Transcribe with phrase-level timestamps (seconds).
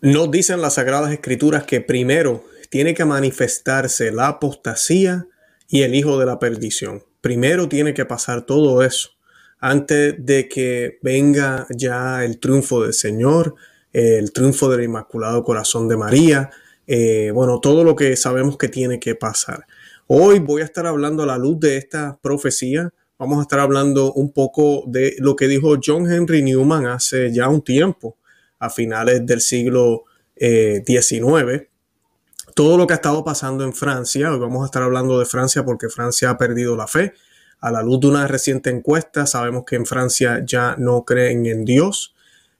[0.00, 5.26] Nos dicen las Sagradas Escrituras que primero tiene que manifestarse la apostasía
[5.68, 7.02] y el hijo de la perdición.
[7.20, 9.10] Primero tiene que pasar todo eso
[9.60, 13.54] antes de que venga ya el triunfo del Señor,
[13.92, 16.50] el triunfo del Inmaculado Corazón de María,
[16.86, 19.66] eh, bueno, todo lo que sabemos que tiene que pasar.
[20.06, 22.90] Hoy voy a estar hablando a la luz de esta profecía.
[23.18, 27.48] Vamos a estar hablando un poco de lo que dijo John Henry Newman hace ya
[27.48, 28.16] un tiempo,
[28.58, 30.04] a finales del siglo
[30.36, 31.22] XIX.
[31.50, 31.68] Eh,
[32.54, 35.64] todo lo que ha estado pasando en Francia, hoy vamos a estar hablando de Francia
[35.64, 37.14] porque Francia ha perdido la fe.
[37.60, 41.64] A la luz de una reciente encuesta, sabemos que en Francia ya no creen en
[41.64, 42.14] Dios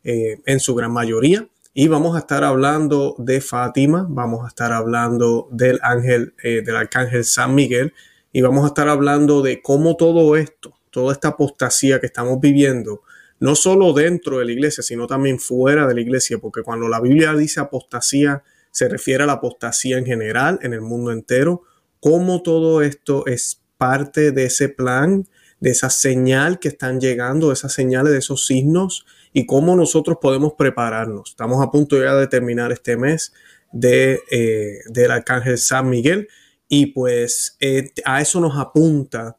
[0.05, 1.49] eh, en su gran mayoría.
[1.75, 6.75] Y vamos a estar hablando de Fátima, vamos a estar hablando del ángel, eh, del
[6.75, 7.93] arcángel San Miguel,
[8.33, 13.03] y vamos a estar hablando de cómo todo esto, toda esta apostasía que estamos viviendo,
[13.41, 17.01] no solo dentro de la iglesia, sino también fuera de la iglesia, porque cuando la
[17.01, 21.63] Biblia dice apostasía, se refiere a la apostasía en general, en el mundo entero,
[22.01, 25.27] cómo todo esto es parte de ese plan,
[25.61, 30.19] de esa señal que están llegando, de esas señales, de esos signos y cómo nosotros
[30.21, 31.31] podemos prepararnos.
[31.31, 33.33] Estamos a punto ya de terminar este mes
[33.73, 36.29] de, eh, del Arcángel San Miguel
[36.69, 39.37] y pues eh, a eso nos apunta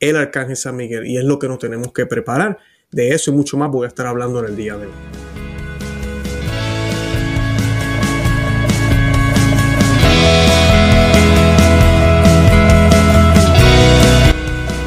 [0.00, 2.58] el Arcángel San Miguel y es lo que nos tenemos que preparar.
[2.94, 4.92] De eso y mucho más voy a estar hablando en el día de hoy.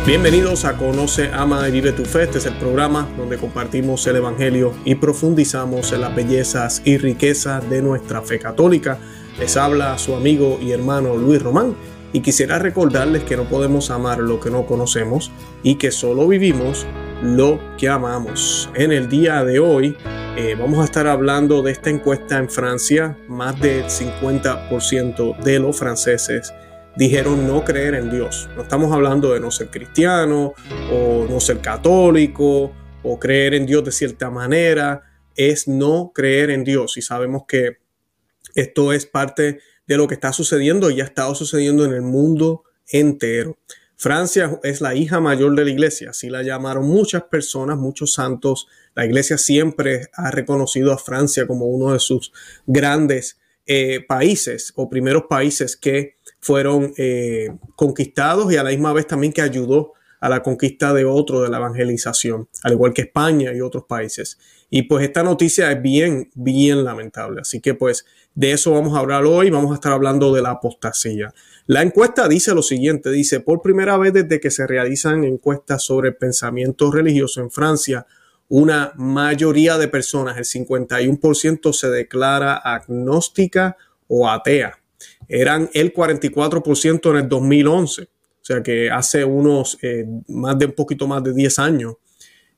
[0.05, 2.23] Bienvenidos a Conoce, Ama y Vive tu Fe.
[2.23, 7.69] Este es el programa donde compartimos el Evangelio y profundizamos en las bellezas y riquezas
[7.69, 8.99] de nuestra fe católica.
[9.38, 11.75] Les habla su amigo y hermano Luis Román
[12.14, 15.30] y quisiera recordarles que no podemos amar lo que no conocemos
[15.61, 16.88] y que solo vivimos
[17.21, 18.69] lo que amamos.
[18.75, 19.97] En el día de hoy
[20.37, 23.17] eh, vamos a estar hablando de esta encuesta en Francia.
[23.27, 26.53] Más del 50% de los franceses
[26.95, 28.49] dijeron no creer en Dios.
[28.55, 30.53] No estamos hablando de no ser cristiano
[30.92, 32.71] o no ser católico
[33.03, 35.03] o creer en Dios de cierta manera.
[35.36, 36.97] Es no creer en Dios.
[36.97, 37.77] Y sabemos que
[38.53, 42.63] esto es parte de lo que está sucediendo y ha estado sucediendo en el mundo
[42.89, 43.58] entero.
[43.97, 48.67] Francia es la hija mayor de la iglesia, así la llamaron muchas personas, muchos santos.
[48.93, 52.31] La iglesia siempre ha reconocido a Francia como uno de sus
[52.67, 59.07] grandes eh, países o primeros países que fueron eh, conquistados y a la misma vez
[59.07, 63.52] también que ayudó a la conquista de otro de la evangelización, al igual que España
[63.53, 64.37] y otros países.
[64.69, 67.41] Y pues esta noticia es bien, bien lamentable.
[67.41, 68.05] Así que pues
[68.36, 69.49] de eso vamos a hablar hoy.
[69.49, 71.33] Vamos a estar hablando de la apostasía.
[71.67, 76.10] La encuesta dice lo siguiente, dice, por primera vez desde que se realizan encuestas sobre
[76.10, 78.05] el pensamiento religioso en Francia,
[78.50, 84.80] una mayoría de personas, el 51%, se declara agnóstica o atea
[85.28, 88.04] eran el 44% en el 2011.
[88.04, 88.08] O
[88.48, 91.95] sea que hace unos, eh, más de un poquito más de 10 años,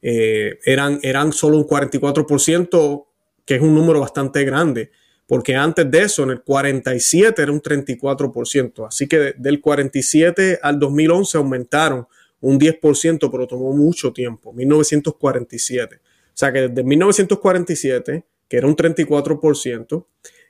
[0.01, 3.07] eh, eran, eran solo un 44%,
[3.45, 4.91] que es un número bastante grande,
[5.29, 8.87] porque antes de eso, en el 47 era un 34%.
[8.87, 12.07] Así que del 47 al 2011 aumentaron
[12.41, 15.97] un 10%, pero tomó mucho tiempo, 1947.
[15.97, 15.99] O
[16.33, 20.07] sea que desde 1947, que era un 34%,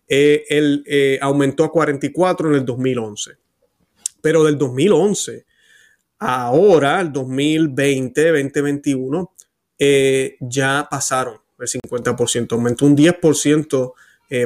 [0.08, 3.32] eh, él eh, aumentó a 44 en el 2011.
[4.22, 5.46] Pero del 2011
[6.20, 9.34] ahora, el 2020, 2021,
[9.78, 13.94] eh, ya pasaron el 50%, aumentó un 10%,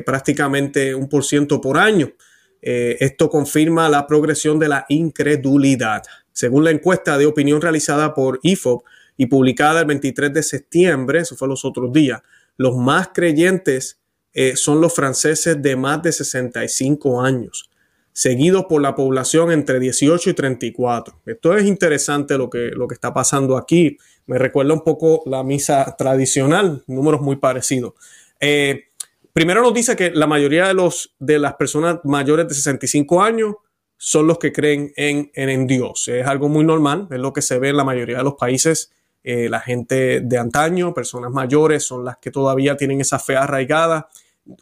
[0.05, 2.13] prácticamente un por ciento por año.
[2.61, 6.03] esto confirma la progresión de la incredulidad.
[6.31, 8.85] Según la encuesta de opinión realizada por IFOP
[9.17, 12.21] y publicada el 23 de septiembre, eso fue los otros días,
[12.57, 13.99] los más creyentes
[14.33, 17.69] eh, son los franceses de más de 65 años,
[18.13, 21.21] seguidos por la población entre 18 y 34.
[21.25, 23.97] Esto es interesante lo que, lo que está pasando aquí.
[24.25, 27.93] Me recuerda un poco la misa tradicional, números muy parecidos.
[28.39, 28.85] Eh,
[29.33, 33.55] primero nos dice que la mayoría de, los, de las personas mayores de 65 años
[33.97, 36.07] son los que creen en, en, Dios.
[36.07, 38.91] Es algo muy normal, es lo que se ve en la mayoría de los países.
[39.23, 44.09] Eh, la gente de antaño, personas mayores, son las que todavía tienen esa fe arraigada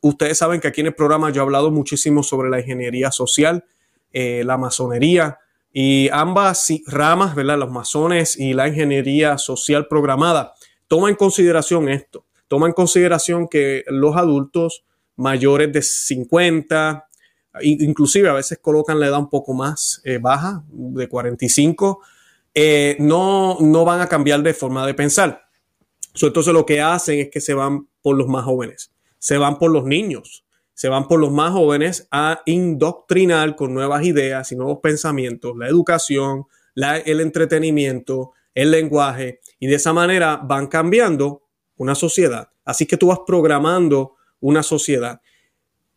[0.01, 3.65] Ustedes saben que aquí en el programa yo he hablado muchísimo sobre la ingeniería social,
[4.13, 5.39] eh, la masonería
[5.73, 7.57] y ambas ramas, ¿verdad?
[7.57, 10.53] Los masones y la ingeniería social programada.
[10.87, 12.25] Toma en consideración esto.
[12.51, 14.83] Toma en consideración que los adultos
[15.15, 17.07] mayores de 50,
[17.61, 22.01] inclusive a veces colocan la edad un poco más eh, baja, de 45,
[22.53, 25.45] eh, no, no van a cambiar de forma de pensar.
[26.21, 29.71] entonces lo que hacen es que se van por los más jóvenes se van por
[29.71, 30.43] los niños,
[30.73, 35.67] se van por los más jóvenes a indoctrinar con nuevas ideas y nuevos pensamientos, la
[35.67, 41.43] educación, el entretenimiento, el lenguaje, y de esa manera van cambiando
[41.81, 42.49] una sociedad.
[42.63, 45.19] Así que tú vas programando una sociedad.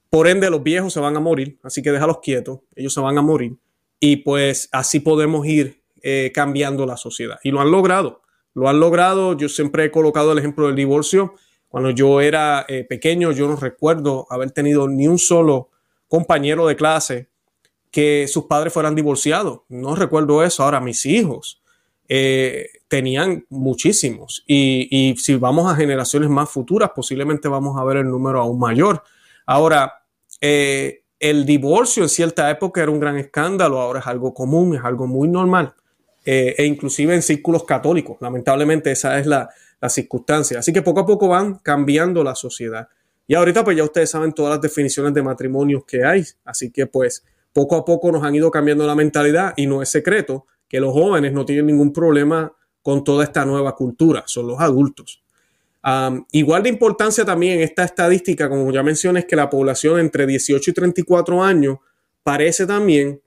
[0.09, 3.19] Por ende, los viejos se van a morir, así que déjalos quietos, ellos se van
[3.19, 3.57] a morir.
[4.01, 7.39] Y pues así podemos ir eh, cambiando la sociedad.
[7.43, 8.23] Y lo han logrado,
[8.55, 9.37] lo han logrado.
[9.37, 11.35] Yo siempre he colocado el ejemplo del divorcio.
[11.69, 15.71] Cuando yo era eh, pequeño, yo no recuerdo haber tenido ni un solo
[16.09, 17.29] compañero de clase
[17.91, 19.61] que sus padres fueran divorciados.
[19.69, 20.63] No recuerdo eso.
[20.63, 21.63] Ahora, mis hijos
[22.09, 24.45] eh, tenían muchísimos.
[24.47, 29.03] Y, si vamos a generaciones más futuras, posiblemente vamos a ver el número aún mayor.
[29.47, 30.05] Ahora,
[30.41, 34.85] eh, el divorcio en cierta época era un gran escándalo, ahora es algo común, es
[34.85, 35.75] algo muy normal.
[36.25, 38.17] e inclusive en círculos católicos.
[38.21, 39.51] Lamentablemente esa es la,
[39.81, 40.61] las circunstancias.
[40.61, 42.87] Así que poco a poco van cambiando la sociedad.
[43.27, 46.23] Y ahorita pues ya ustedes saben todas las definiciones de matrimonios que hay.
[46.45, 49.89] Así que pues poco a poco nos han ido cambiando la mentalidad y no es
[49.89, 52.53] secreto que los jóvenes no tienen ningún problema
[52.85, 55.23] con toda esta nueva cultura, son los adultos.
[56.33, 60.71] igual de importancia también esta estadística, como ya mencioné, es que la población entre 18
[60.71, 61.79] y 34 años
[62.23, 63.23] parece también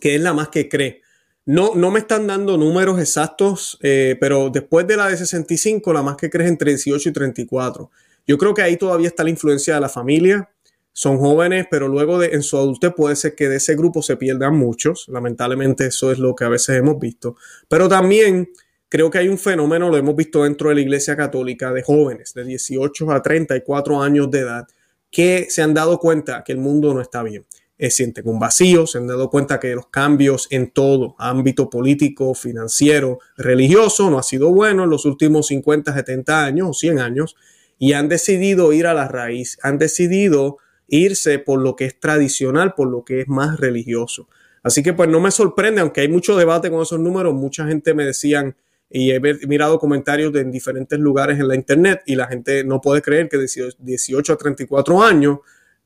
[0.00, 1.02] que es la más que cree.
[1.44, 6.02] No, no me están dando números exactos, eh, pero después de la de 65, la
[6.02, 7.90] más que crece entre 18 y 34.
[8.26, 10.48] Yo creo que ahí todavía está la influencia de la familia.
[10.94, 14.56] Son jóvenes, pero luego en su adultez puede ser que de ese grupo se pierdan
[14.56, 15.06] muchos.
[15.08, 17.36] Lamentablemente eso es lo que a veces hemos visto.
[17.68, 18.48] Pero también
[18.90, 22.34] creo que hay un fenómeno, lo hemos visto dentro de la Iglesia Católica, de jóvenes
[22.34, 24.66] de 18 a 34 años de edad
[25.10, 27.46] que se han dado cuenta que el mundo no está bien
[27.82, 32.34] eh, sienten un vacío, se han dado cuenta que los cambios en todo, ámbito político,
[32.34, 37.36] financiero, religioso, no ha sido bueno en los últimos 50, 70 años o 100 años
[37.78, 40.58] y han decidido ir a la raíz, han decidido
[40.88, 44.28] irse por lo que es tradicional, por lo que es más religioso.
[44.62, 47.94] Así que pues no me sorprende, aunque hay mucho debate con esos números, mucha gente
[47.94, 48.56] me decían,
[48.90, 52.80] y he mirado comentarios de en diferentes lugares en la internet y la gente no
[52.80, 53.48] puede creer que de
[53.78, 55.38] 18 a 34 años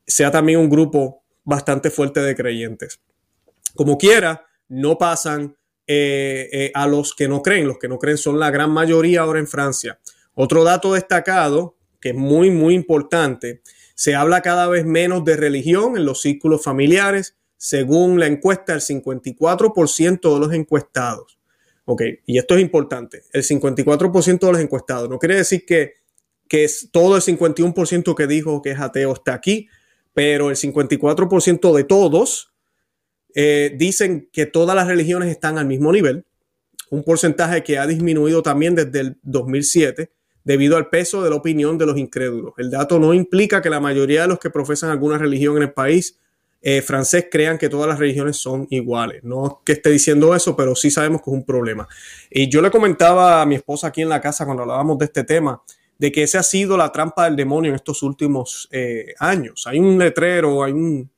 [0.07, 2.99] sea también un grupo bastante fuerte de creyentes.
[3.75, 5.55] Como quiera, no pasan
[5.87, 7.67] eh, eh, a los que no creen.
[7.67, 9.99] Los que no creen son la gran mayoría ahora en Francia.
[10.33, 13.61] Otro dato destacado, que es muy, muy importante,
[13.93, 17.35] se habla cada vez menos de religión en los círculos familiares.
[17.57, 21.37] Según la encuesta, el 54% de los encuestados.
[21.85, 23.23] Ok, y esto es importante.
[23.31, 25.09] El 54% de los encuestados.
[25.09, 25.93] No quiere decir que,
[26.47, 29.69] que es todo el 51% que dijo que es ateo está aquí
[30.15, 32.53] pero el 54% de todos
[33.35, 36.25] eh, dicen que todas las religiones están al mismo nivel,
[36.89, 40.09] un porcentaje que ha disminuido también desde el 2007
[40.45, 42.53] debido al peso de la opinión de los incrédulos.
[42.57, 45.73] El dato no implica que la mayoría de los que profesan alguna religión en el
[45.73, 46.17] país
[46.67, 49.23] eh, francés crean que todas las religiones son iguales.
[49.23, 51.87] No que esté diciendo eso, pero sí sabemos que es un problema.
[52.31, 55.23] Y yo le comentaba a mi esposa aquí en la casa cuando hablábamos de este
[55.23, 55.61] tema,
[55.99, 59.67] de que esa ha sido la trampa del demonio en estos últimos eh, años.
[59.67, 61.11] Hay un letrero, hay un,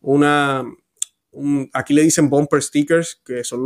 [0.00, 0.64] una,
[1.74, 3.62] aquí le dicen bumper stickers, que son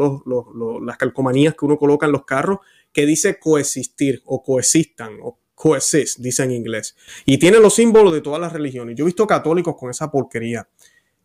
[0.85, 2.59] las calcomanías que uno coloca en los carros,
[2.93, 6.97] que dice coexistir o coexistan o coexist, dice en inglés.
[7.25, 8.97] Y tiene los símbolos de todas las religiones.
[8.97, 10.69] Yo he visto católicos con esa porquería.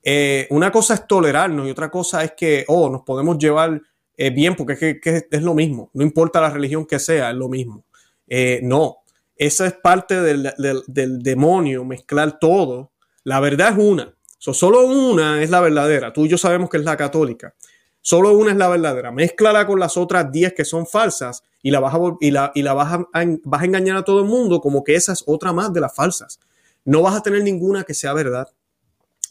[0.03, 3.81] Eh, una cosa es tolerarnos y otra cosa es que, oh, nos podemos llevar
[4.17, 5.89] eh, bien porque es, que, es, lo mismo.
[5.93, 7.85] No importa la religión que sea, es lo mismo.
[8.61, 9.03] no,
[9.35, 10.53] esa es parte del,
[10.87, 12.91] demonio, mezclar todo.
[13.23, 14.13] La verdad es una.
[14.37, 16.13] solo una es la verdadera.
[16.13, 17.55] Tú y yo sabemos que es la católica.
[18.01, 19.11] Solo una es la verdadera.
[19.11, 22.61] Mézclala con las otras 10 que son falsas y la, vas a, y la, y
[22.61, 23.07] la vas, a,
[23.43, 25.95] vas a engañar a todo el mundo como que esa es otra más de las
[25.95, 26.39] falsas.
[26.85, 28.49] No vas a tener ninguna que sea verdad.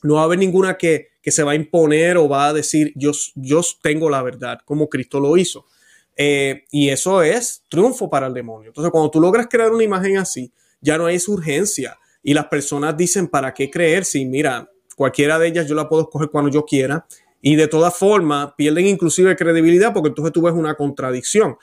[0.03, 2.93] No va a haber ninguna que, que se va a imponer o va a decir
[2.97, 5.67] yo, yo tengo la verdad, como Cristo lo hizo.
[6.17, 8.69] Eh, y eso es triunfo para el demonio.
[8.69, 11.99] Entonces, cuando tú logras crear una imagen así, ya no hay urgencia.
[12.23, 14.05] Y las personas dicen, ¿para qué creer?
[14.05, 17.07] Si mira, cualquiera de ellas yo la puedo escoger cuando yo quiera.
[17.41, 21.57] Y de todas formas, pierden inclusive credibilidad porque entonces tú ves una contradicción.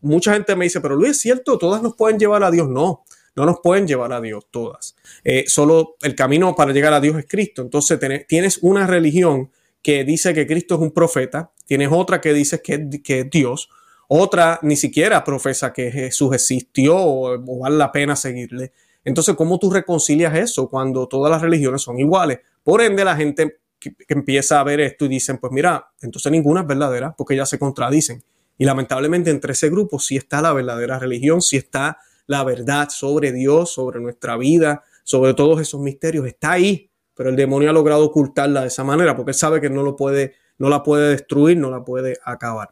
[0.00, 2.68] Mucha gente me dice, pero Luis, es cierto, todas nos pueden llevar a Dios.
[2.68, 3.04] No,
[3.36, 4.96] no nos pueden llevar a Dios todas.
[5.22, 7.62] Eh, solo el camino para llegar a Dios es Cristo.
[7.62, 9.50] Entonces tienes una religión
[9.82, 13.68] que dice que Cristo es un profeta, tienes otra que dice que, es Dios,
[14.08, 18.72] otra ni siquiera profesa que Jesús existió o, vale la pena seguirle.
[19.04, 22.40] Entonces, ¿cómo tú reconcilias eso cuando todas las religiones son iguales?
[22.64, 26.62] Por ende, la gente que, empieza a ver esto y dicen, pues mira, entonces ninguna
[26.62, 28.24] es verdadera porque ya se contradicen.
[28.58, 33.32] Y lamentablemente entre ese grupo sí está la verdadera religión, sí está la verdad sobre
[33.32, 38.04] Dios, sobre nuestra vida, sobre todos esos misterios está ahí, pero el demonio ha logrado
[38.04, 41.56] ocultarla de esa manera porque él sabe que no lo puede, no la puede destruir,
[41.56, 42.70] no la puede acabar.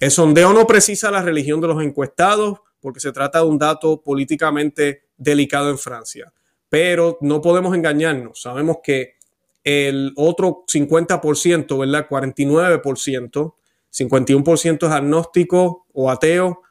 [0.00, 4.02] El sondeo no precisa la religión de los encuestados porque se trata de un dato
[4.02, 6.32] políticamente delicado en Francia,
[6.68, 8.40] pero no podemos engañarnos.
[8.42, 9.14] Sabemos que
[9.62, 12.08] el otro 50%, ¿verdad?
[12.08, 13.54] 49%,
[13.90, 16.62] 51% es agnóstico o ateo,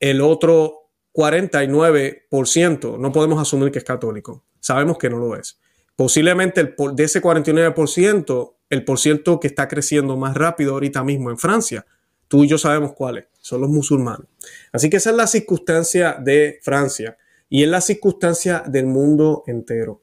[0.00, 0.81] el otro
[1.12, 4.44] 49% no podemos asumir que es católico.
[4.60, 5.58] Sabemos que no lo es.
[5.96, 11.30] Posiblemente el, de ese 49%, el por ciento que está creciendo más rápido ahorita mismo
[11.30, 11.84] en Francia,
[12.28, 14.26] tú y yo sabemos cuáles, son los musulmanes.
[14.72, 20.00] Así que esa es la circunstancia de Francia y es la circunstancia del mundo entero.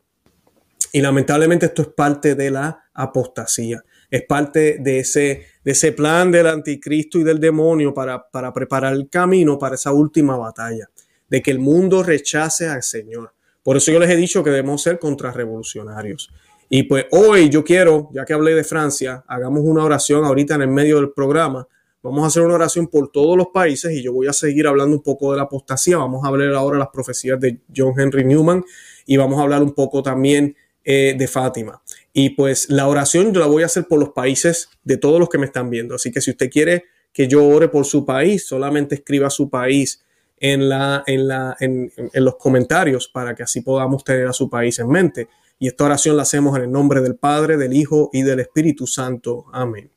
[0.91, 6.31] Y lamentablemente esto es parte de la apostasía, es parte de ese, de ese plan
[6.31, 10.89] del anticristo y del demonio para, para preparar el camino para esa última batalla,
[11.29, 13.33] de que el mundo rechace al Señor.
[13.63, 16.31] Por eso yo les he dicho que debemos ser contrarrevolucionarios.
[16.69, 20.61] Y pues hoy yo quiero, ya que hablé de Francia, hagamos una oración ahorita en
[20.61, 21.67] el medio del programa.
[22.01, 24.95] Vamos a hacer una oración por todos los países y yo voy a seguir hablando
[24.95, 25.97] un poco de la apostasía.
[25.97, 28.63] Vamos a hablar ahora de las profecías de John Henry Newman
[29.05, 30.55] y vamos a hablar un poco también
[30.85, 31.81] eh, de Fátima.
[32.13, 35.27] Y pues la oración yo la voy a hacer por los países de todos los
[35.27, 35.95] que me están viendo.
[35.95, 40.03] Así que si usted quiere que yo ore por su país, solamente escriba su país
[40.39, 44.49] en, la, en, la, en, en los comentarios para que así podamos tener a su
[44.49, 45.27] país en mente.
[45.59, 48.87] Y esta oración la hacemos en el nombre del Padre, del Hijo y del Espíritu
[48.87, 49.45] Santo.
[49.51, 49.91] Amén.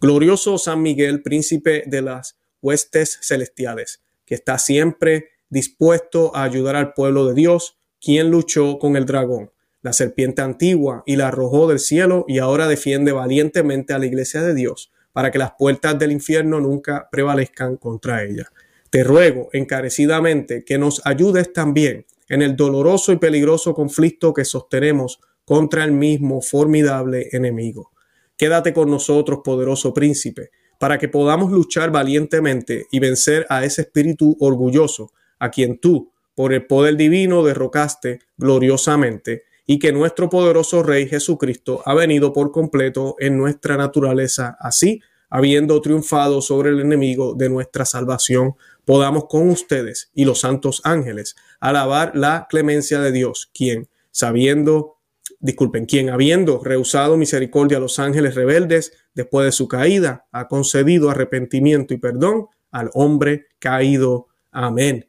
[0.00, 6.94] Glorioso San Miguel, príncipe de las huestes celestiales, que está siempre dispuesto a ayudar al
[6.94, 9.50] pueblo de Dios, quien luchó con el dragón
[9.84, 14.40] la serpiente antigua, y la arrojó del cielo y ahora defiende valientemente a la iglesia
[14.40, 18.50] de Dios para que las puertas del infierno nunca prevalezcan contra ella.
[18.94, 25.18] Te ruego encarecidamente que nos ayudes también en el doloroso y peligroso conflicto que sostenemos
[25.44, 27.90] contra el mismo formidable enemigo.
[28.36, 34.36] Quédate con nosotros, poderoso príncipe, para que podamos luchar valientemente y vencer a ese espíritu
[34.38, 35.10] orgulloso,
[35.40, 41.82] a quien tú, por el poder divino, derrocaste gloriosamente y que nuestro poderoso Rey Jesucristo
[41.84, 45.00] ha venido por completo en nuestra naturaleza, así,
[45.30, 48.54] habiendo triunfado sobre el enemigo de nuestra salvación,
[48.84, 54.98] podamos con ustedes y los santos ángeles alabar la clemencia de Dios, quien, sabiendo,
[55.40, 61.10] disculpen, quien habiendo rehusado misericordia a los ángeles rebeldes después de su caída, ha concedido
[61.10, 64.28] arrepentimiento y perdón al hombre caído.
[64.50, 65.08] Amén.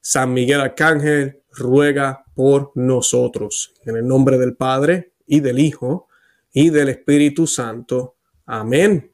[0.00, 3.74] San Miguel Arcángel, ruega por nosotros.
[3.84, 6.08] En el nombre del Padre y del Hijo
[6.52, 8.16] y del Espíritu Santo.
[8.46, 9.11] Amén.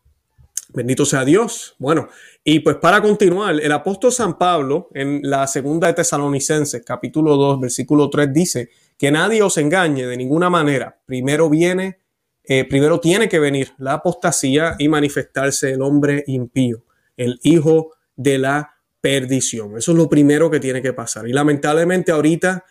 [0.78, 1.75] Bendito sea Dios.
[1.80, 2.08] Bueno,
[2.44, 7.62] y pues para continuar, el apóstol San Pablo en la segunda de Tesalonicenses, capítulo 2,
[7.62, 10.97] versículo 3, dice que nadie os engañe de ninguna manera.
[11.04, 11.99] Primero viene,
[12.44, 16.85] eh, primero tiene que venir la apostasía y manifestarse el hombre impío,
[17.16, 19.76] el hijo de la perdición.
[19.76, 21.26] Eso es lo primero que tiene que pasar.
[21.26, 22.64] Y lamentablemente ahorita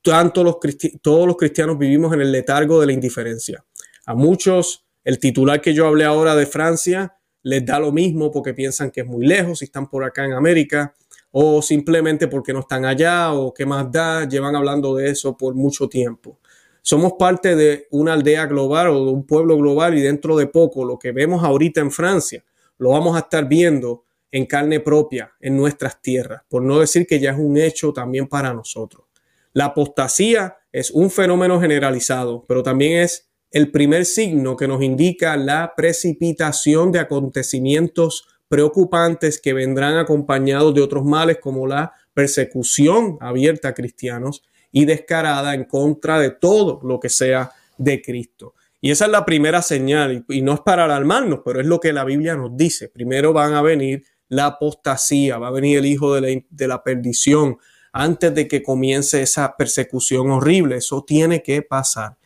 [0.00, 0.58] tanto los
[1.02, 3.64] todos los cristianos vivimos en el letargo de la indiferencia.
[4.06, 8.54] A muchos, el titular que yo hablé ahora de Francia les da lo mismo porque
[8.54, 10.94] piensan que es muy lejos y están por acá en América
[11.30, 15.54] o simplemente porque no están allá o qué más da, llevan hablando de eso por
[15.54, 16.38] mucho tiempo.
[16.82, 20.84] Somos parte de una aldea global o de un pueblo global y dentro de poco
[20.84, 22.44] lo que vemos ahorita en Francia
[22.78, 27.18] lo vamos a estar viendo en carne propia en nuestras tierras, por no decir que
[27.18, 29.04] ya es un hecho también para nosotros.
[29.52, 35.36] La apostasía es un fenómeno generalizado, pero también es el primer signo que nos indica
[35.36, 43.68] la precipitación de acontecimientos preocupantes que vendrán acompañados de otros males como la persecución abierta
[43.68, 48.54] a cristianos y descarada en contra de todo lo que sea de Cristo.
[48.80, 51.92] Y esa es la primera señal, y no es para alarmarnos, pero es lo que
[51.92, 52.88] la Biblia nos dice.
[52.88, 57.58] Primero van a venir la apostasía, va a venir el hijo de la, perdición
[57.92, 60.76] antes de que comience esa persecución horrible.
[60.76, 62.16] Eso tiene que pasar.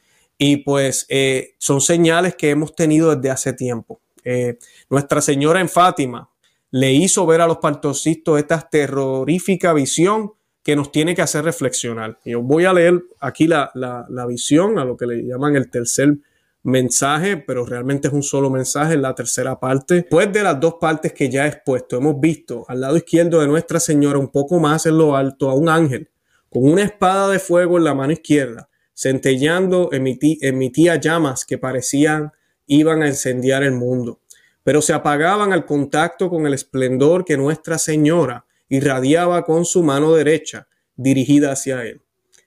[0.45, 4.01] Y pues eh, son señales que hemos tenido desde hace tiempo.
[4.25, 4.59] Eh,
[4.91, 6.29] Nuestra Señora en Fátima
[6.73, 10.33] le hizo ver a los pastorcitos esta terrorífica visión
[10.65, 12.19] que nos tiene que hacer reflexionar.
[12.25, 15.71] Y os voy a leer aquí la, la visión, a lo que le llaman el
[15.71, 16.19] tercer
[16.65, 19.95] mensaje, pero realmente es un solo mensaje en la tercera parte.
[19.95, 23.47] Después de las dos partes que ya he expuesto, hemos visto al lado izquierdo de
[23.47, 26.11] Nuestra Señora, un poco más en lo alto, a un ángel
[26.51, 32.33] con una espada de fuego en la mano izquierda, centellando, emitía llamas que parecían
[32.67, 34.21] iban a incendiar el mundo,
[34.63, 40.15] pero se apagaban al contacto con el esplendor que Nuestra Señora irradiaba con su mano
[40.15, 42.03] derecha dirigida hacia él.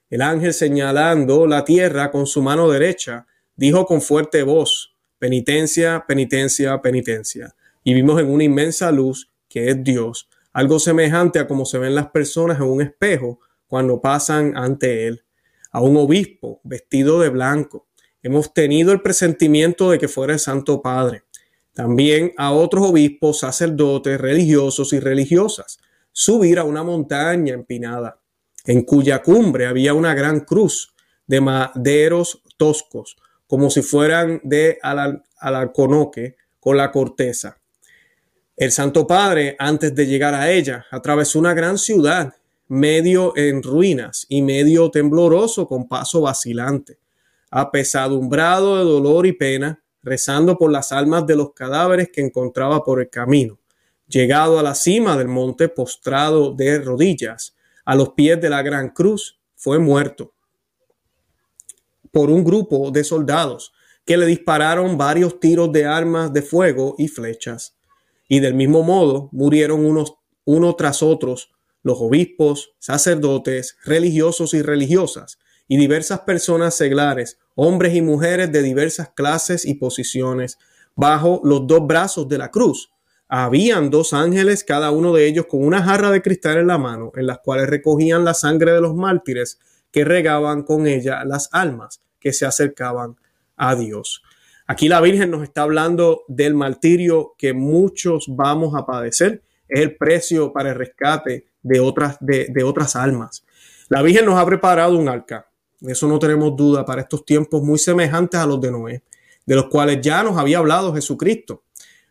[0.08, 3.26] El ángel señalando la tierra con su mano derecha,
[3.56, 7.54] dijo con fuerte voz, penitencia, penitencia, penitencia.
[7.82, 11.94] Y vimos en una inmensa luz que es Dios, algo semejante a como se ven
[11.94, 15.24] las personas en un espejo cuando pasan ante él,
[15.76, 17.86] a un obispo vestido de blanco.
[18.22, 21.24] Hemos tenido el presentimiento de que fuera el Santo Padre.
[21.74, 25.78] También a otros obispos, sacerdotes, religiosos y religiosas,
[26.12, 28.18] subir a una montaña empinada,
[28.64, 30.94] en cuya cumbre había una gran cruz
[31.26, 34.78] de maderos toscos, como si fueran de
[35.38, 37.58] alarconoque con la corteza.
[38.56, 42.32] El Santo Padre, antes de llegar a ella, atravesó una gran ciudad,
[42.68, 46.98] medio en ruinas y medio tembloroso con paso vacilante,
[47.50, 53.00] apesadumbrado de dolor y pena, rezando por las almas de los cadáveres que encontraba por
[53.00, 53.58] el camino.
[54.08, 58.90] Llegado a la cima del monte, postrado de rodillas, a los pies de la gran
[58.90, 60.32] cruz, fue muerto
[62.16, 63.74] por un grupo de soldados
[64.06, 67.76] que le dispararon varios tiros de armas de fuego y flechas
[68.26, 70.14] y del mismo modo murieron unos
[70.46, 71.50] uno tras otros
[71.86, 75.38] los obispos, sacerdotes, religiosos y religiosas,
[75.68, 80.58] y diversas personas seglares, hombres y mujeres de diversas clases y posiciones,
[80.96, 82.90] bajo los dos brazos de la cruz.
[83.28, 87.12] Habían dos ángeles, cada uno de ellos con una jarra de cristal en la mano,
[87.14, 89.60] en las cuales recogían la sangre de los mártires
[89.92, 93.14] que regaban con ella las almas que se acercaban
[93.56, 94.24] a Dios.
[94.66, 99.44] Aquí la Virgen nos está hablando del martirio que muchos vamos a padecer.
[99.68, 103.44] Es el precio para el rescate de otras, de, otras almas.
[103.88, 105.48] La Virgen nos ha preparado un arca.
[105.80, 109.02] De eso no tenemos duda para estos tiempos muy semejantes a los de Noé,
[109.44, 111.62] de los cuales ya nos había hablado Jesucristo.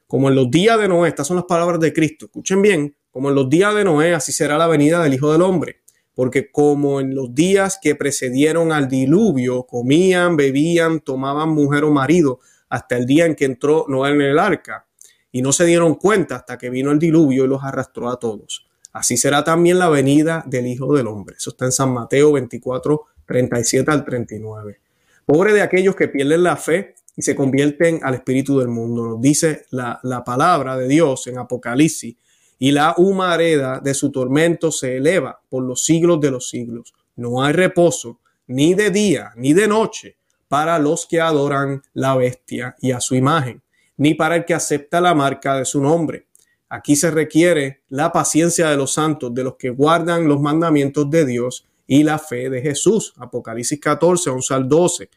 [0.07, 2.25] Como en los días de Noé, estas son las palabras de Cristo.
[2.25, 5.41] Escuchen bien, como en los días de Noé, así será la venida del Hijo del
[5.41, 5.81] Hombre
[6.15, 12.39] porque como en los días que precedieron al diluvio, comían, bebían, tomaban mujer o marido,
[12.69, 14.87] hasta el día en que entró Noé en el arca,
[15.31, 18.65] y no se dieron cuenta hasta que vino el diluvio y los arrastró a todos.
[18.95, 21.35] Así será también la venida del Hijo del Hombre.
[21.37, 24.79] Eso está en San Mateo 24, 37 al 39.
[25.25, 29.05] Pobre de aquellos que pierden la fe y se convierten al espíritu del mundo.
[29.05, 32.15] Nos dice la, la palabra de Dios en Apocalipsis
[32.57, 36.93] y la humareda de su tormento se eleva por los siglos de los siglos.
[37.17, 40.15] No hay reposo, ni de día, ni de noche,
[40.47, 43.61] para los que adoran la bestia y a su imagen,
[43.97, 46.24] ni para el que acepta la marca de su nombre.
[46.69, 51.25] Aquí se requiere la paciencia de los santos, de los que guardan los mandamientos de
[51.25, 53.13] Dios y la fe de Jesús.
[53.17, 55.09] Apocalipsis 14, 11 al 12.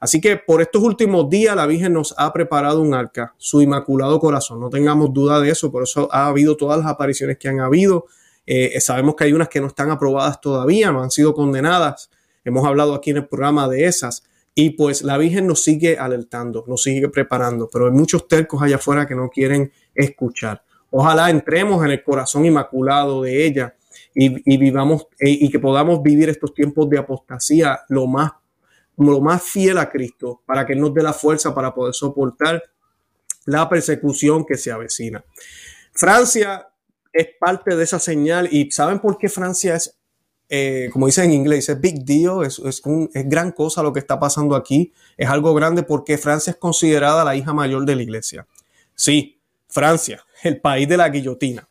[0.00, 4.20] Así que por estos últimos días la Virgen nos ha preparado un arca, su inmaculado
[4.20, 4.60] corazón.
[4.60, 8.06] No tengamos duda de eso, por eso ha habido todas las apariciones que han habido.
[8.46, 12.10] Eh, sabemos que hay unas que no están aprobadas todavía, no han sido condenadas.
[12.44, 14.24] Hemos hablado aquí en el programa de esas.
[14.54, 18.76] Y pues la Virgen nos sigue alertando, nos sigue preparando, pero hay muchos tercos allá
[18.76, 20.62] afuera que no quieren escuchar.
[20.90, 23.74] Ojalá entremos en el corazón inmaculado de ella
[24.14, 28.32] y, vivamos eh, y que podamos vivir estos tiempos de apostasía lo más
[28.96, 32.62] lo más fiel a Cristo para que nos dé la fuerza para poder soportar
[33.44, 35.24] la persecución que se avecina.
[35.92, 36.68] Francia
[37.12, 39.96] es parte de esa señal y ¿saben por qué Francia es,
[40.48, 42.82] eh, como dicen en inglés, es big deal, es, es,
[43.14, 47.24] es gran cosa lo que está pasando aquí, es algo grande porque Francia es considerada
[47.24, 48.46] la hija mayor de la iglesia.
[48.94, 49.37] Sí,
[49.68, 51.68] Francia, el país de la guillotina,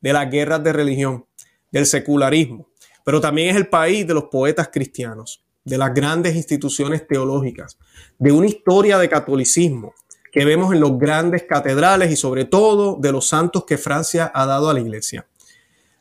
[0.00, 1.26] de las guerras de religión,
[1.70, 2.68] del secularismo,
[3.04, 7.76] pero también es el país de los poetas cristianos de las grandes instituciones teológicas,
[8.18, 9.94] de una historia de catolicismo
[10.30, 14.46] que vemos en los grandes catedrales y sobre todo de los santos que Francia ha
[14.46, 15.26] dado a la iglesia.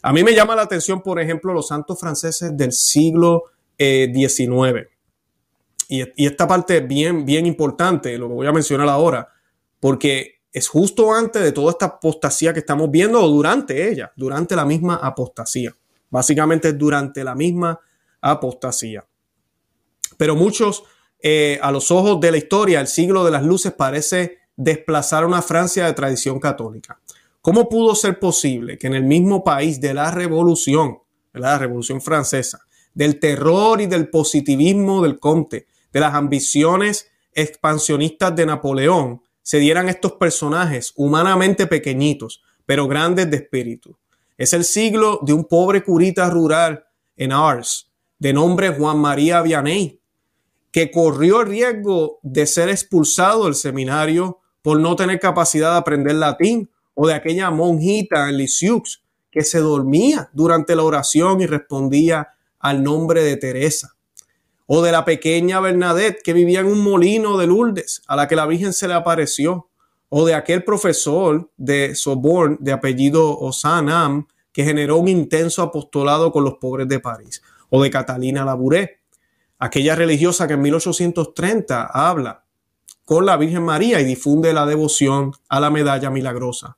[0.04, 4.88] A mí me llama la atención, por ejemplo, los santos franceses del siglo XIX.
[5.90, 9.30] Eh, y, esta parte es bien, bien importante, lo que voy a mencionar ahora,
[9.80, 14.56] porque es justo antes de toda esta apostasía que estamos viendo o durante ella, durante
[14.56, 15.76] la misma apostasía.
[16.10, 17.78] Básicamente es durante la misma
[18.22, 19.06] apostasía.
[20.16, 20.86] Pero muchos,
[21.22, 25.28] eh, a los ojos de la historia, el siglo de las luces parece desplazar a
[25.28, 27.02] una Francia de tradición católica.
[27.42, 31.00] ¿Cómo pudo ser posible que en el mismo país de la revolución,
[31.34, 32.62] de la revolución francesa,
[32.94, 39.90] del terror y del positivismo del Comte, de las ambiciones expansionistas de Napoleón, se dieran
[39.90, 43.96] estos personajes humanamente pequeñitos, pero grandes de espíritu?
[44.40, 46.84] Es el siglo de un pobre curita rural
[47.16, 50.02] en Ars, de nombre Juan María Vianney,
[50.72, 56.16] que corrió el riesgo de ser expulsado del seminario por no tener capacidad de aprender
[56.16, 62.30] latín, o de aquella monjita en Lisieux que se dormía durante la oración y respondía
[62.58, 63.95] al nombre de Teresa.
[64.68, 68.36] O de la pequeña Bernadette que vivía en un molino de Lourdes, a la que
[68.36, 69.70] la Virgen se le apareció.
[70.10, 76.44] O de aquel profesor de Soborn de apellido Osanam que generó un intenso apostolado con
[76.44, 77.42] los pobres de París.
[77.70, 79.02] O de Catalina Labouré,
[79.60, 82.46] aquella religiosa que en 1830 habla
[83.04, 86.78] con la Virgen María y difunde la devoción a la medalla milagrosa.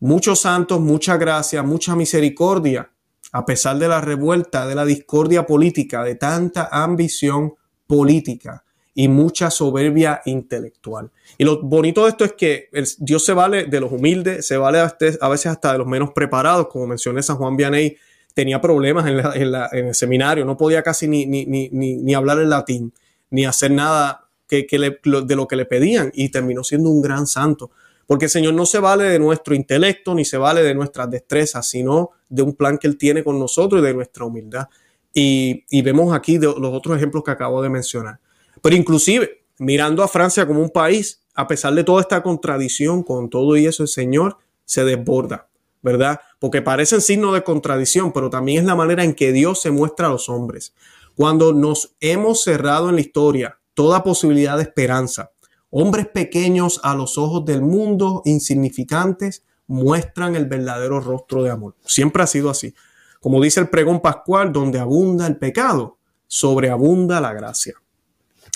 [0.00, 2.90] Muchos santos, mucha gracia, mucha misericordia,
[3.32, 7.54] a pesar de la revuelta, de la discordia política, de tanta ambición
[7.86, 11.10] política y mucha soberbia intelectual.
[11.36, 14.78] Y lo bonito de esto es que Dios se vale de los humildes, se vale
[14.78, 17.96] a veces hasta de los menos preparados, como mencioné San Juan Vianney,
[18.34, 22.92] tenía problemas en, el seminario, no podía casi ni, hablar el latín,
[23.30, 27.70] ni hacer nada de lo que le pedían y terminó siendo un gran santo.
[28.06, 31.66] Porque el Señor no se vale de nuestro intelecto ni se vale de nuestras destrezas,
[31.68, 34.68] sino de un plan que Él tiene con nosotros y de nuestra humildad.
[35.12, 38.18] Y, vemos aquí los otros ejemplos que acabo de mencionar.
[38.60, 43.30] Pero inclusive, mirando a Francia como un país, a pesar de toda esta contradicción, con
[43.30, 45.48] todo y eso, el Señor se desborda,
[45.82, 46.20] ¿verdad?
[46.38, 50.08] Porque parecen signos de contradicción, pero también es la manera en que Dios se muestra
[50.08, 50.74] a los hombres.
[51.14, 55.30] Cuando nos hemos cerrado en la historia toda posibilidad de esperanza,
[55.76, 61.74] Hombres pequeños a los ojos del mundo, insignificantes, muestran el verdadero rostro de amor.
[61.84, 62.76] Siempre ha sido así.
[63.20, 67.74] Como dice el pregón pascual, donde abunda el pecado, sobreabunda la gracia.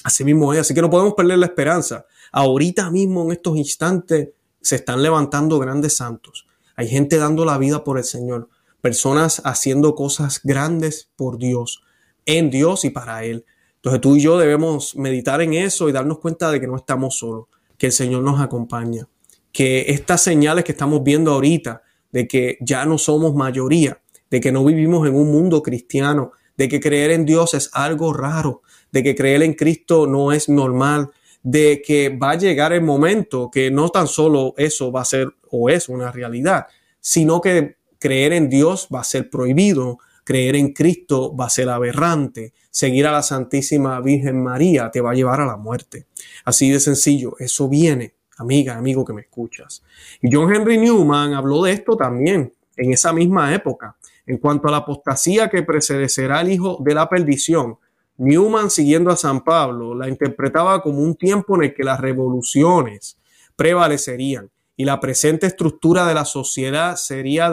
[0.04, 2.06] Así mismo es, así que no podemos perder la esperanza.
[2.30, 4.28] Ahorita mismo, en estos instantes,
[4.60, 6.46] se están levantando grandes santos.
[6.76, 8.48] Hay gente dando la vida por el Señor,
[8.80, 11.82] personas haciendo cosas grandes por Dios,
[12.26, 13.44] en Dios y para Él.
[13.78, 17.16] Entonces tú y yo debemos meditar en eso y darnos cuenta de que no estamos
[17.16, 19.08] solos, que el Señor nos acompaña,
[19.52, 24.50] que estas señales que estamos viendo ahorita, de que ya no somos mayoría, de que
[24.50, 29.02] no vivimos en un mundo cristiano, de que creer en Dios es algo raro, de
[29.02, 31.10] que creer en Cristo no es normal,
[31.42, 35.28] de que va a llegar el momento que no tan solo eso va a ser
[35.50, 36.66] o es una realidad,
[37.00, 41.70] sino que creer en Dios va a ser prohibido, creer en Cristo va a ser
[41.70, 46.04] aberrante, seguir a la Santísima Virgen María te va a llevar a la muerte.
[46.44, 49.82] Así de sencillo, eso viene, amiga, amigo que me escuchas.
[50.20, 53.96] Y John Henry Newman habló de esto también en esa misma época.
[54.26, 57.78] En cuanto a la apostasía que precedecerá al hijo de la perdición,
[58.18, 63.16] Newman, siguiendo a San Pablo, la interpretaba como un tiempo en el que las revoluciones
[63.56, 67.50] prevalecerían y la presente estructura de la sociedad sería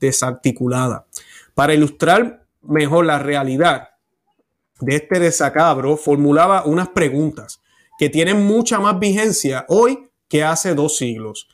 [0.00, 1.04] desarticulada.
[1.60, 3.90] Para ilustrar mejor la realidad
[4.80, 7.60] de este desacabro, formulaba unas preguntas
[7.98, 11.48] que tienen mucha más vigencia hoy que hace dos siglos.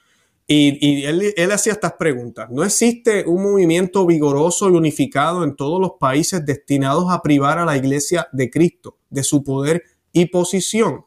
[0.46, 2.48] Y, él, él, hacía estas preguntas.
[2.52, 7.64] ¿No existe un movimiento vigoroso y unificado en todos los países destinados a privar a
[7.64, 11.04] la iglesia de Cristo, de su poder y posición?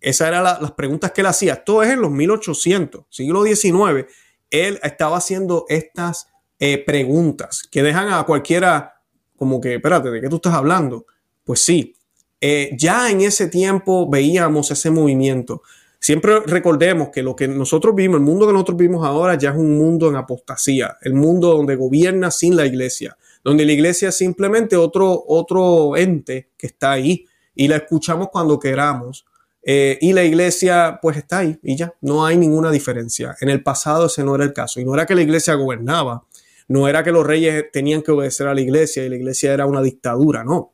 [0.00, 1.52] Esas eran las preguntas que él hacía.
[1.52, 4.10] Esto es en los 1800, siglo XIX.
[4.48, 6.29] Él estaba haciendo estas
[6.60, 9.00] eh, preguntas que dejan a cualquiera
[9.36, 11.06] como que, espérate, ¿de qué tú estás hablando?
[11.42, 11.96] Pues sí,
[12.38, 15.62] eh, ya en ese tiempo veíamos ese movimiento.
[15.98, 19.56] Siempre recordemos que lo que nosotros vimos, el mundo que nosotros vimos ahora ya es
[19.56, 24.16] un mundo en apostasía, el mundo donde gobierna sin la iglesia, donde la iglesia es
[24.16, 29.24] simplemente otro, otro ente que está ahí y la escuchamos cuando queramos.
[29.62, 33.36] Eh, y la iglesia pues está ahí y ya, no hay ninguna diferencia.
[33.42, 36.24] En el pasado ese no era el caso y no era que la iglesia gobernaba,
[36.70, 39.66] no era que los reyes tenían que obedecer a la iglesia y la iglesia era
[39.66, 40.72] una dictadura, no.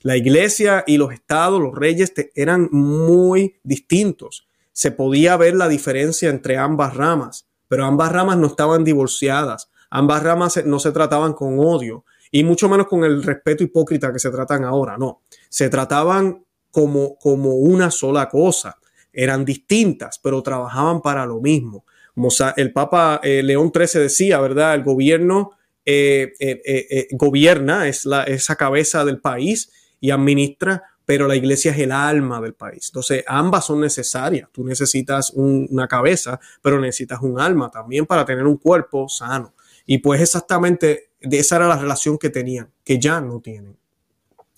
[0.00, 4.48] La iglesia y los estados, los reyes eran muy distintos.
[4.72, 10.24] Se podía ver la diferencia entre ambas ramas, pero ambas ramas no estaban divorciadas, ambas
[10.24, 14.32] ramas no se trataban con odio y mucho menos con el respeto hipócrita que se
[14.32, 15.20] tratan ahora, no.
[15.48, 18.78] Se trataban como, como una sola cosa.
[19.12, 21.84] Eran distintas, pero trabajaban para lo mismo
[22.16, 24.74] como el Papa eh, León XIII decía, ¿verdad?
[24.74, 25.50] El gobierno
[25.84, 31.78] eh, eh, gobierna, es la, esa cabeza del país y administra, pero la iglesia es
[31.78, 32.88] el alma del país.
[32.88, 34.48] Entonces, ambas son necesarias.
[34.50, 39.54] Tú necesitas una cabeza, pero necesitas un alma también para tener un cuerpo sano.
[39.84, 43.76] Y pues exactamente de esa era la relación que tenían, que ya no tienen.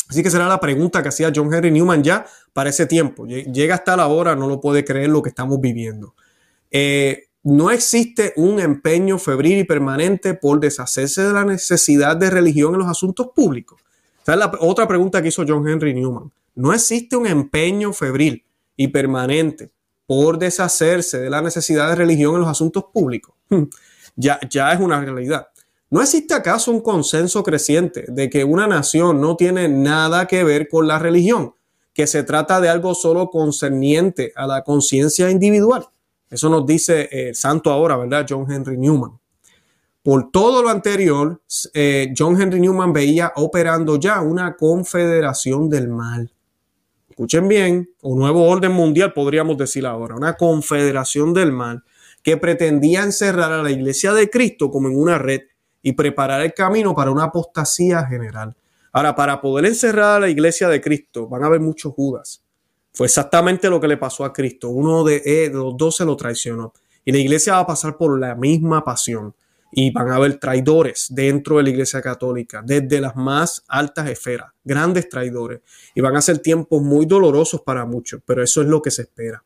[0.09, 3.27] Así que será la pregunta que hacía John Henry Newman ya para ese tiempo.
[3.27, 6.15] Llega hasta la hora, no lo puede creer lo que estamos viviendo.
[6.71, 12.75] Eh, no existe un empeño febril y permanente por deshacerse de la necesidad de religión
[12.75, 13.81] en los asuntos públicos.
[14.21, 16.31] Esa es la otra pregunta que hizo John Henry Newman.
[16.55, 18.45] No existe un empeño febril
[18.77, 19.71] y permanente
[20.07, 23.35] por deshacerse de la necesidad de religión en los asuntos públicos.
[24.21, 25.47] Ya, ya es una realidad.
[25.91, 30.69] ¿No existe acaso un consenso creciente de que una nación no tiene nada que ver
[30.69, 31.55] con la religión?
[31.95, 35.89] Que se trata de algo solo concerniente a la conciencia individual.
[36.31, 38.27] Eso nos dice el santo ahora, ¿verdad?
[38.29, 39.19] John Henry Newman.
[40.03, 41.43] Por todo lo anterior,
[41.75, 46.33] eh, John Henry Newman veía operando ya una confederación del mal.
[47.11, 51.83] Escuchen bien, un nuevo orden mundial podríamos decir ahora, una confederación del mal
[52.23, 55.43] que pretendía encerrar a la iglesia de Cristo como en una red
[55.83, 58.57] y preparar el camino para una apostasía general.
[58.93, 62.43] Ahora, para poder encerrar a la iglesia de Cristo, van a haber muchos Judas.
[62.99, 64.71] Fue exactamente lo que le pasó a Cristo.
[64.71, 66.73] Uno de, eh, los dos se lo traicionó.
[67.05, 69.37] Y la iglesia va a pasar por la misma pasión.
[69.71, 74.51] Y van a haber traidores dentro de la iglesia católica, desde las más altas esferas,
[74.65, 75.61] grandes traidores.
[75.95, 79.03] Y van a ser tiempos muy dolorosos para muchos, pero eso es lo que se
[79.03, 79.45] espera.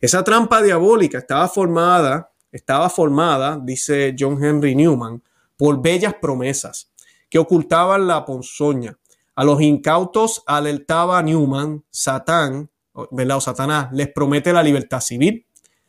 [0.00, 5.22] Esa trampa diabólica estaba formada, estaba formada, dice John Henry Newman,
[5.58, 6.90] por bellas promesas
[7.28, 8.96] que ocultaban la ponzoña.
[9.34, 12.70] A los incautos alertaba Newman, Satán,
[13.10, 13.38] ¿verdad?
[13.38, 15.46] O Satanás, les promete la libertad civil,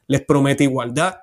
[0.07, 1.15] les promete igualdad,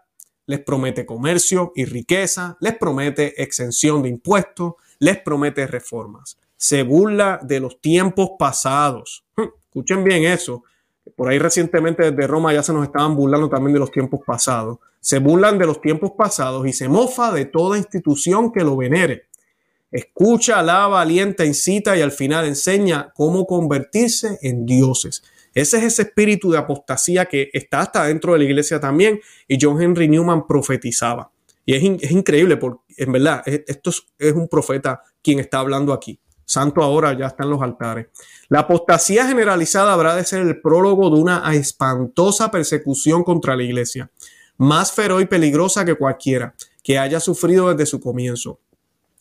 [0.47, 6.39] les promete comercio y riqueza, les promete exención de impuestos, les promete reformas.
[6.57, 9.25] Se burla de los tiempos pasados.
[9.37, 10.65] Hm, escuchen bien eso.
[11.17, 14.79] Por ahí recientemente desde Roma ya se nos estaban burlando también de los tiempos pasados
[15.03, 19.25] se burlan de los tiempos pasados y se mofa de toda institución que lo venere.
[19.91, 25.25] Escucha, alaba, alienta, incita y al final enseña cómo convertirse en dioses.
[25.55, 29.59] Ese es ese espíritu de apostasía que está hasta dentro de la iglesia también y
[29.61, 31.31] John Henry Newman profetizaba.
[31.65, 36.19] Y es, increíble porque en verdad esto es un profeta quien está hablando aquí.
[36.45, 38.09] Santo ahora ya está en los altares.
[38.49, 44.11] La apostasía generalizada habrá de ser el prólogo de una espantosa persecución contra la iglesia
[44.63, 48.61] más feroz y peligrosa que cualquiera que haya sufrido desde su comienzo.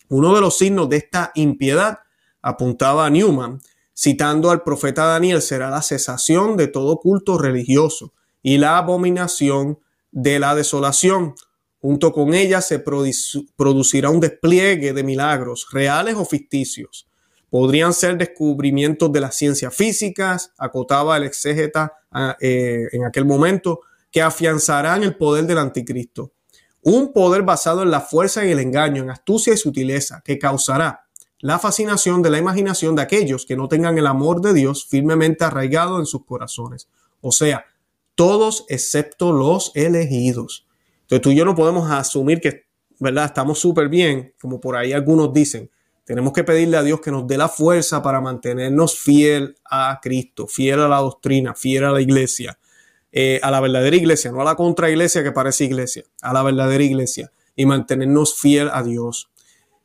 [0.10, 2.00] Uno de los signos de esta impiedad,
[2.44, 3.60] apuntaba Newman,
[3.94, 9.80] citando al profeta Daniel, será la cesación de todo culto religioso y la abominación
[10.12, 11.36] de la desolación.
[11.80, 17.08] Junto con ella se producirá un despliegue de milagros, reales o ficticios.
[17.50, 23.82] Podrían ser descubrimientos de las ciencias físicas, acotaba el exégeta ah, eh, en aquel momento,
[24.12, 26.32] que afianzarán el poder del anticristo.
[26.82, 31.01] Un poder basado en la fuerza y el engaño, en astucia y sutileza, que causará
[31.42, 35.44] la fascinación de la imaginación de aquellos que no tengan el amor de Dios firmemente
[35.44, 36.88] arraigado en sus corazones.
[37.20, 37.66] O sea,
[38.16, 40.68] todos excepto los elegidos.
[41.02, 42.66] Entonces tú y yo no podemos asumir que,
[43.00, 43.26] ¿verdad?
[43.26, 45.70] Estamos súper bien, como por ahí algunos dicen.
[46.06, 50.46] Tenemos que pedirle a Dios que nos dé la fuerza para mantenernos fiel a Cristo,
[50.48, 52.60] fiel a la doctrina, fiel a la iglesia,
[53.12, 56.84] eh, a la verdadera iglesia, no a la contraiglesia que parece iglesia, a la verdadera
[56.84, 59.31] iglesia y mantenernos fiel a Dios.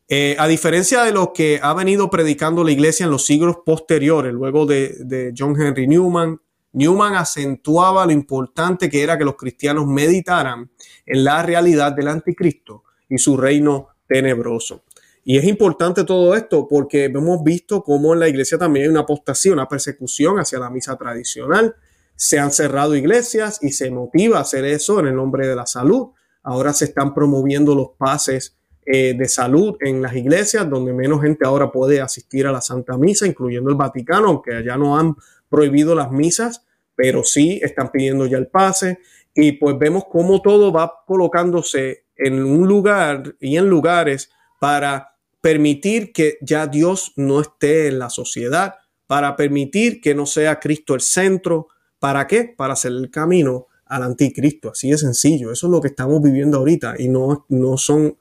[0.09, 4.33] Eh, a diferencia de lo que ha venido predicando la iglesia en los siglos posteriores,
[4.33, 6.40] luego de, John Henry Newman,
[6.73, 10.71] Newman acentuaba lo importante que era que los cristianos meditaran
[11.07, 14.85] en la realidad del anticristo y su reino tenebroso.
[15.25, 19.01] Y es importante todo esto porque hemos visto cómo en la iglesia también hay una
[19.01, 21.75] apostasía, una persecución hacia la misa tradicional,
[22.14, 25.66] se han cerrado iglesias y se motiva a hacer eso en el nombre de la
[25.66, 26.11] salud.
[26.45, 31.44] Ahora se están promoviendo los pases eh, de salud en las iglesias, donde menos gente
[31.44, 35.16] ahora puede asistir a la Santa Misa, incluyendo el Vaticano, aunque allá no han
[35.49, 39.01] prohibido las misas, pero sí están pidiendo ya el pase.
[39.35, 46.12] Y pues vemos cómo todo va colocándose en un lugar y en lugares para permitir
[46.12, 51.03] que ya Dios no esté en la sociedad, para permitir que no sea Cristo el
[51.03, 51.68] centro,
[51.99, 52.44] ¿Para qué?
[52.57, 54.70] Para hacer el camino al anticristo.
[54.70, 55.53] Así de sencillo.
[55.53, 58.16] Eso es lo que estamos viviendo ahorita y no, no son,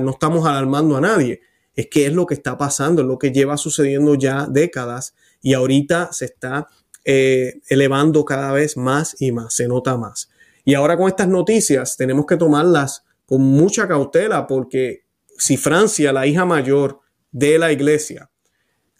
[0.00, 1.40] no estamos alarmando a nadie.
[1.74, 5.54] Es que es lo que está pasando, es lo que lleva sucediendo ya décadas y
[5.54, 6.66] ahorita se está
[7.04, 10.28] eh, elevando cada vez más y más, se nota más.
[10.64, 15.04] Y ahora con estas noticias tenemos que tomarlas con mucha cautela porque
[15.38, 17.00] si Francia, la hija mayor
[17.30, 18.30] de la iglesia,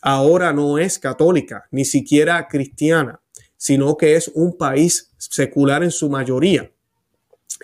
[0.00, 3.20] ahora no es católica, ni siquiera cristiana,
[3.56, 6.70] sino que es un país secular en su mayoría.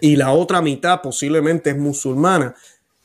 [0.01, 2.55] Y la otra mitad posiblemente es musulmana.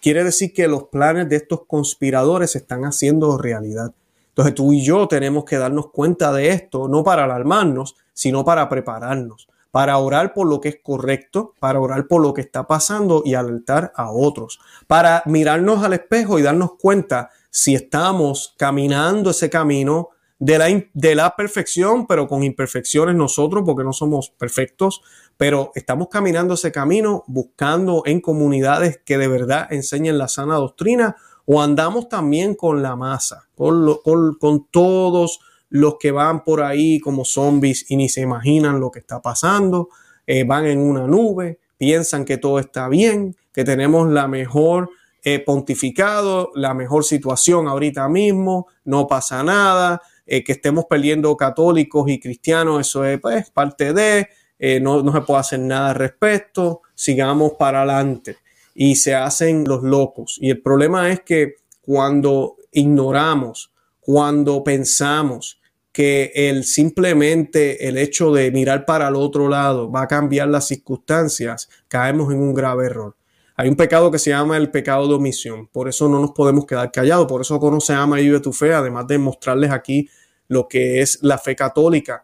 [0.01, 3.93] Quiere decir que los planes de estos conspiradores se están haciendo realidad.
[4.29, 8.69] Entonces tú y yo tenemos que darnos cuenta de esto, no para alarmarnos, sino para
[8.69, 13.21] prepararnos, para orar por lo que es correcto, para orar por lo que está pasando
[13.25, 19.49] y alertar a otros, para mirarnos al espejo y darnos cuenta si estamos caminando ese
[19.49, 25.01] camino de la, de la perfección, pero con imperfecciones nosotros, porque no somos perfectos,
[25.37, 31.17] pero estamos caminando ese camino buscando en comunidades que de verdad enseñen la sana doctrina
[31.45, 33.97] o andamos también con la masa, con,
[34.39, 38.99] con, todos los que van por ahí como zombies y ni se imaginan lo que
[38.99, 39.89] está pasando,
[40.25, 44.91] eh, van en una nube, piensan que todo está bien, que tenemos la mejor
[45.23, 52.09] eh, pontificado, la mejor situación ahorita mismo, no pasa nada, eh, que estemos perdiendo católicos
[52.09, 55.95] y cristianos, eso es pues, parte de, eh, no, no se puede hacer nada al
[55.95, 58.37] respecto, sigamos para adelante.
[58.75, 60.37] Y se hacen los locos.
[60.39, 65.59] Y el problema es que cuando ignoramos, cuando pensamos
[65.91, 70.67] que el simplemente el hecho de mirar para el otro lado va a cambiar las
[70.67, 73.15] circunstancias, caemos en un grave error.
[73.59, 75.67] Hay un pecado que se llama el pecado de omisión.
[75.67, 77.27] Por eso no nos podemos quedar callados.
[77.27, 78.73] Por eso conoce, ama y vive tu fe.
[78.73, 80.07] Además de mostrarles aquí
[80.47, 82.23] lo que es la fe católica,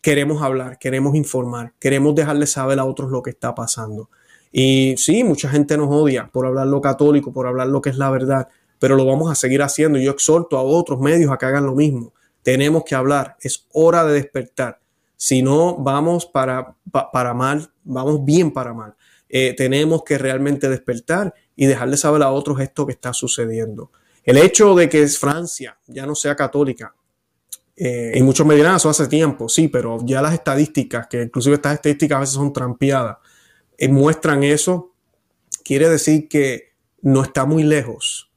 [0.00, 4.10] queremos hablar, queremos informar, queremos dejarles saber a otros lo que está pasando.
[4.50, 7.96] Y sí, mucha gente nos odia por hablar lo católico, por hablar lo que es
[7.96, 8.48] la verdad,
[8.80, 10.00] pero lo vamos a seguir haciendo.
[10.00, 12.12] Yo exhorto a otros medios a que hagan lo mismo.
[12.42, 14.80] Tenemos que hablar, es hora de despertar.
[15.16, 16.74] Si no, vamos para,
[17.12, 18.96] para mal, vamos bien para mal.
[19.34, 23.90] Eh, tenemos que realmente despertar y dejarles saber a otros esto que está sucediendo.
[24.22, 26.94] El hecho de que Francia ya no sea católica
[27.76, 31.56] eh, y muchos me dirán, eso hace tiempo, sí, pero ya las estadísticas, que inclusive
[31.56, 33.16] estas estadísticas a veces son trampeadas,
[33.78, 34.92] eh, muestran eso.
[35.64, 38.30] Quiere decir que no está muy lejos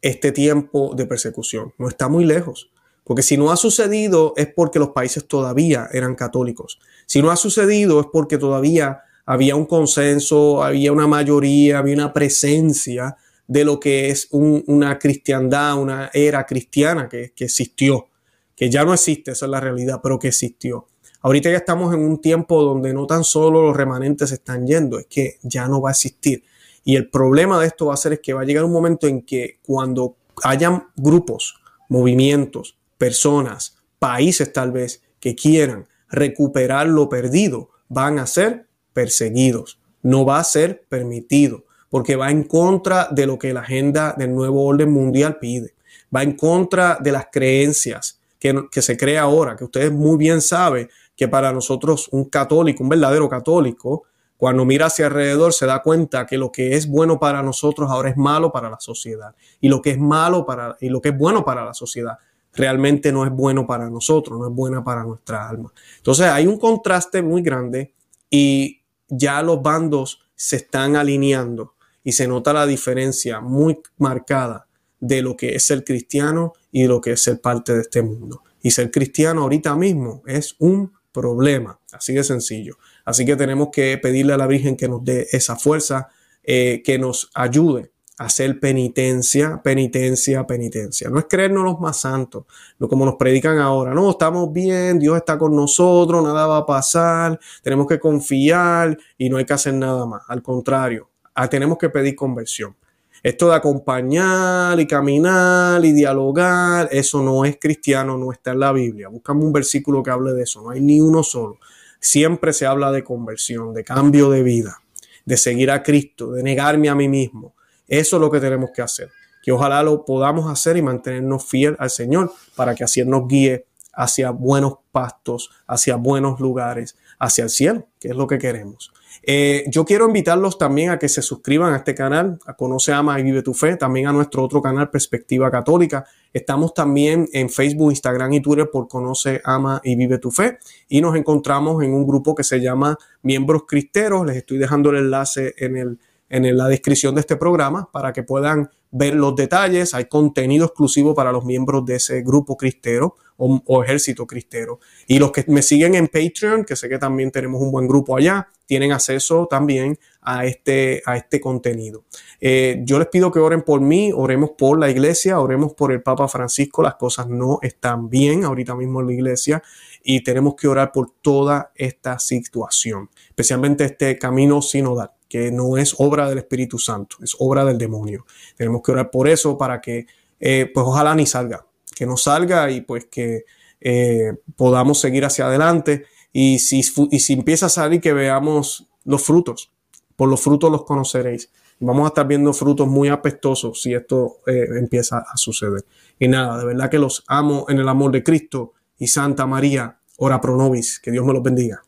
[0.00, 2.70] este tiempo de persecución, no está muy lejos.
[3.02, 6.78] Porque si no ha sucedido es porque los países todavía eran católicos.
[7.06, 12.14] Si no ha sucedido es porque todavía había un consenso, había una mayoría, había una
[12.14, 13.14] presencia
[13.46, 18.08] de lo que es una cristiandad, una era cristiana que, existió
[18.56, 20.86] que ya no existe, esa es la realidad, pero que existió.
[21.20, 25.04] Ahorita ya estamos en un tiempo donde no tan solo los remanentes están yendo, es
[25.04, 26.42] que ya no va a existir.
[26.82, 29.06] Y el problema de esto va a ser es que va a llegar un momento
[29.06, 31.60] en que cuando hayan grupos,
[31.90, 38.67] movimientos, personas, países tal vez que quieran recuperar lo perdido, van a ser
[38.98, 39.78] perseguidos.
[40.02, 44.34] No va a ser permitido porque va en contra de lo que la agenda del
[44.34, 45.74] nuevo orden mundial pide.
[46.14, 50.90] Va en contra de las creencias, que, se crea ahora, que ustedes muy bien saben
[51.14, 54.02] que para nosotros un católico, un verdadero católico,
[54.36, 58.10] cuando mira hacia alrededor se da cuenta que lo que es bueno para nosotros ahora
[58.10, 59.32] es malo para la sociedad.
[59.60, 62.18] Y lo que es malo para, y lo que es bueno para la sociedad
[62.52, 65.72] realmente no es bueno para nosotros, no es buena para nuestra alma.
[65.98, 67.94] Entonces hay un contraste muy grande
[68.28, 74.66] y ya los bandos se están alineando y se nota la diferencia muy marcada
[75.00, 78.42] de lo que es ser cristiano y lo que es ser parte de este mundo.
[78.62, 82.78] Y ser cristiano ahorita mismo es un problema, así de sencillo.
[83.04, 86.08] Así que tenemos que pedirle a la Virgen que nos dé esa fuerza,
[86.42, 91.08] eh, que nos ayude hacer penitencia, penitencia, penitencia.
[91.08, 92.44] No es creernos los más santos,
[92.78, 93.94] no como nos predican ahora.
[93.94, 99.30] No, estamos bien, Dios está con nosotros, nada va a pasar, tenemos que confiar y
[99.30, 100.22] no hay que hacer nada más.
[100.28, 102.76] Al contrario, ah, tenemos que pedir conversión.
[103.22, 108.72] Esto de acompañar y caminar y dialogar, eso no es cristiano, no está en la
[108.72, 109.08] Biblia.
[109.08, 111.58] Buscamos un versículo que hable de eso, no hay ni uno solo.
[112.00, 114.82] Siempre se habla de conversión, de cambio de vida,
[115.24, 117.54] de seguir a Cristo, de negarme a mí mismo.
[117.88, 119.10] Eso es lo que tenemos que hacer.
[119.42, 123.66] Que ojalá lo podamos hacer y mantenernos fiel al Señor para que así nos guíe
[123.94, 128.92] hacia buenos pastos, hacia buenos lugares, hacia el cielo, que es lo que queremos.
[129.22, 133.18] Eh, yo quiero invitarlos también a que se suscriban a este canal, a Conoce, Ama
[133.18, 136.06] y Vive tu Fe, también a nuestro otro canal Perspectiva Católica.
[136.32, 140.58] Estamos también en Facebook, Instagram y Twitter por Conoce, Ama y Vive tu Fe.
[140.88, 144.24] Y nos encontramos en un grupo que se llama Miembros Cristeros.
[144.24, 145.98] Les estoy dejando el enlace en, el,
[146.28, 149.94] en la descripción de este programa para que puedan ver los detalles.
[149.94, 154.80] Hay contenido exclusivo para los miembros de ese grupo cristero o, ejército cristero.
[155.06, 158.16] Y los que me siguen en Patreon, que sé que también tenemos un buen grupo
[158.16, 162.04] allá, tienen acceso también a este, a este contenido.
[162.40, 166.02] Eh, yo les pido que oren por mí, oremos por la iglesia, oremos por el
[166.02, 166.82] Papa Francisco.
[166.82, 169.62] Las cosas no están bien ahorita mismo en la iglesia
[170.02, 175.94] y tenemos que orar por toda esta situación, especialmente este camino sinodal que no es
[175.98, 178.26] obra del Espíritu Santo, es obra del demonio.
[178.56, 180.06] Tenemos que orar por eso para que,
[180.40, 183.44] eh, pues ojalá ni salga, que no salga y pues que
[183.80, 186.06] eh, podamos seguir hacia adelante.
[186.32, 189.72] Y si, y si empieza a salir, que veamos los frutos.
[190.16, 191.50] Por los frutos los conoceréis.
[191.80, 195.84] Vamos a estar viendo frutos muy apestosos si esto eh, empieza a suceder.
[196.18, 200.00] Y nada, de verdad que los amo en el amor de Cristo y Santa María,
[200.16, 200.98] ora pro nobis.
[200.98, 201.82] Que Dios me los bendiga.